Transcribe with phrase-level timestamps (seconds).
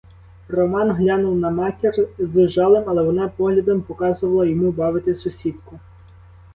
[0.49, 5.79] Роман глянув на матір з жалем, але вона поглядом показувала йому бавити сусідку.